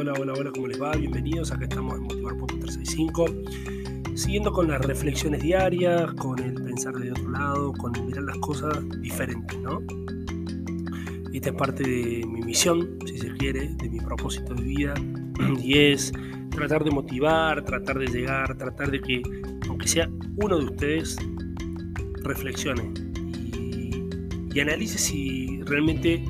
[0.00, 0.92] Hola, hola, hola, ¿cómo les va?
[0.92, 7.28] Bienvenidos, acá estamos en Motivar.365, siguiendo con las reflexiones diarias, con el pensar de otro
[7.30, 9.82] lado, con mirar las cosas diferentes, ¿no?
[11.32, 14.94] Esta es parte de mi misión, si se quiere, de mi propósito de vida,
[15.64, 16.12] y es
[16.50, 19.20] tratar de motivar, tratar de llegar, tratar de que,
[19.68, 21.18] aunque sea uno de ustedes,
[22.22, 22.92] reflexione
[23.52, 23.90] y,
[24.54, 26.22] y analice si realmente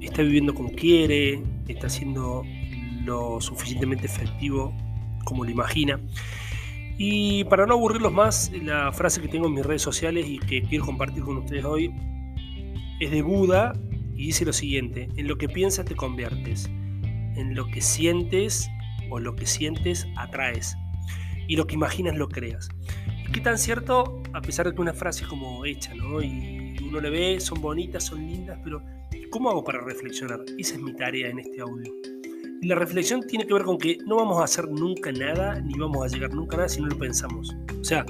[0.00, 2.42] está viviendo como quiere, está siendo
[3.04, 4.74] lo suficientemente efectivo
[5.24, 6.00] como lo imagina.
[6.98, 10.62] Y para no aburrirlos más, la frase que tengo en mis redes sociales y que
[10.62, 11.94] quiero compartir con ustedes hoy
[13.00, 13.74] es de Buda
[14.14, 18.70] y dice lo siguiente, en lo que piensas te conviertes, en lo que sientes
[19.10, 20.74] o lo que sientes atraes
[21.46, 22.70] y lo que imaginas lo creas.
[23.28, 24.22] ¿Y qué tan cierto?
[24.32, 26.22] A pesar de que una frase como hecha, ¿no?
[26.22, 28.82] Y uno le ve, son bonitas, son lindas, pero
[29.30, 30.44] ¿Cómo hago para reflexionar?
[30.56, 31.92] Esa es mi tarea en este audio.
[32.62, 36.04] La reflexión tiene que ver con que no vamos a hacer nunca nada, ni vamos
[36.04, 37.54] a llegar nunca a nada si no lo pensamos.
[37.80, 38.06] O sea,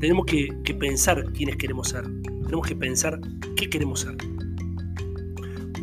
[0.00, 2.04] tenemos que, pensar quiénes queremos ser.
[2.44, 3.20] Tenemos que pensar
[3.56, 4.16] qué queremos ser.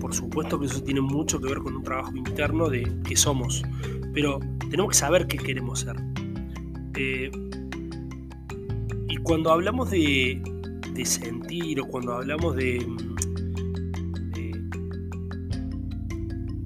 [0.01, 3.63] Por supuesto que eso tiene mucho que ver con un trabajo interno de qué somos.
[4.13, 4.39] Pero
[4.69, 5.95] tenemos que saber qué queremos ser.
[6.95, 7.31] Eh,
[9.07, 10.41] y cuando hablamos de
[11.03, 12.85] sentir o cuando hablamos de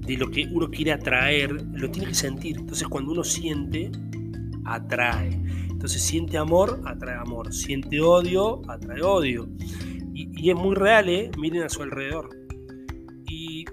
[0.06, 2.58] de lo que uno quiere atraer, lo tiene que sentir.
[2.58, 3.90] Entonces cuando uno siente,
[4.64, 5.40] atrae.
[5.70, 7.52] Entonces siente amor, atrae amor.
[7.52, 9.48] Siente odio, atrae odio.
[10.14, 11.30] Y, es muy real, ¿eh?
[11.38, 12.28] miren a su alrededor.
[13.26, 13.64] Y,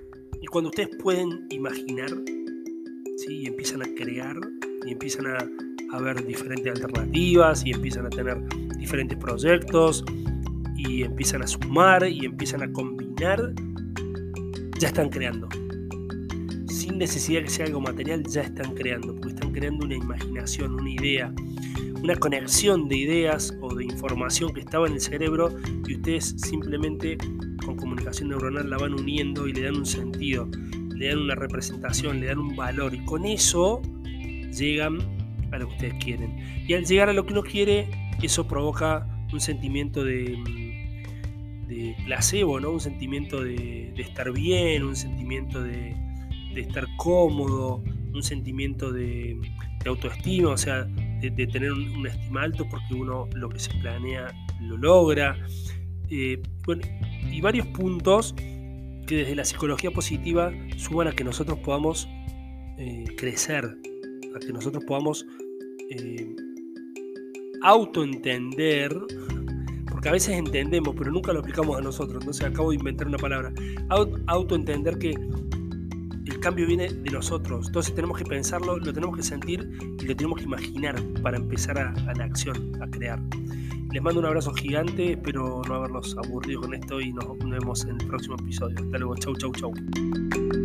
[0.50, 2.09] cuando ustedes pueden imaginar,
[3.17, 3.44] ¿sí?
[3.44, 4.35] y empiezan a crear,
[4.85, 5.38] y empiezan a,
[5.94, 8.38] a ver diferentes alternativas, y empiezan a tener
[8.77, 10.03] diferentes proyectos,
[10.75, 13.53] y empiezan a sumar, y empiezan a combinar,
[14.77, 15.47] ya están creando
[16.81, 20.90] sin necesidad que sea algo material, ya están creando, porque están creando una imaginación, una
[20.90, 21.31] idea,
[22.02, 25.56] una conexión de ideas o de información que estaba en el cerebro
[25.88, 27.18] y ustedes simplemente
[27.64, 30.50] con comunicación neuronal la van uniendo y le dan un sentido,
[30.96, 33.84] le dan una representación, le dan un valor y con eso
[34.52, 34.98] llegan
[35.52, 36.36] a lo que ustedes quieren.
[36.68, 37.92] Y al llegar a lo que uno quiere,
[38.24, 40.36] eso provoca un sentimiento de,
[42.06, 42.72] placebo, ¿no?
[42.72, 45.96] un sentimiento de estar bien, un sentimiento de,
[46.53, 49.39] de estar cómodo, un sentimiento de,
[49.85, 54.31] autoestima, o sea, de, tener un, estima alto porque uno lo que se planea
[54.62, 55.38] lo logra.
[56.09, 56.81] Eh, bueno,
[57.31, 58.34] y varios puntos
[59.07, 62.07] que desde la psicología positiva suman a que nosotros podamos
[62.78, 63.78] eh, crecer,
[64.35, 65.25] a que nosotros podamos
[65.89, 66.35] eh,
[67.63, 68.97] autoentender,
[69.89, 72.22] porque a veces entendemos, pero nunca lo aplicamos a nosotros.
[72.22, 73.53] Entonces acabo de inventar una palabra.
[74.28, 75.13] Autoentender que
[76.41, 77.68] cambio viene de nosotros.
[77.68, 79.69] Entonces tenemos que pensarlo, lo tenemos que sentir
[80.02, 83.22] y lo tenemos que imaginar para empezar a, la acción, a crear.
[83.94, 88.01] Les mando un abrazo gigante, espero no haberlos aburrido con esto y nos vemos en
[88.01, 88.75] el próximo episodio.
[88.80, 90.60] Hasta luego, chau, chau, chau.